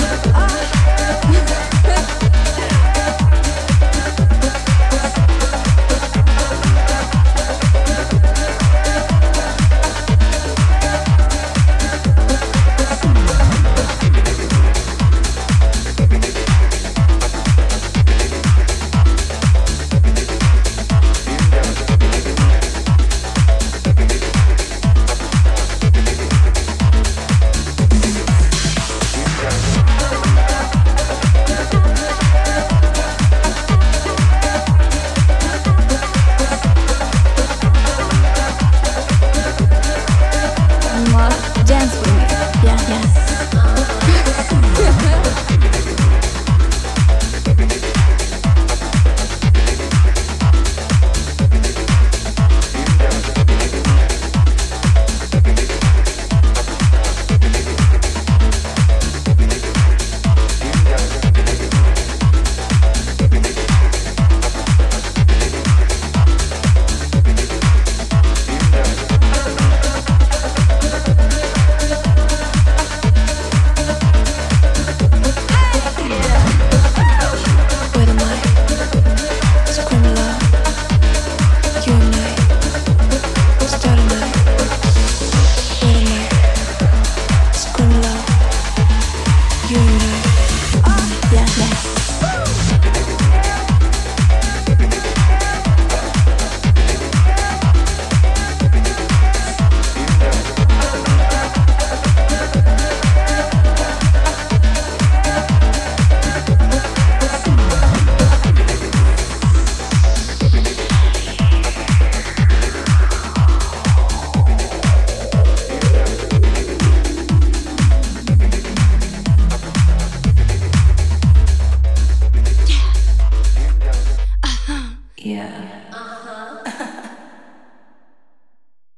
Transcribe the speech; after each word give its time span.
Yeah. 0.00 0.37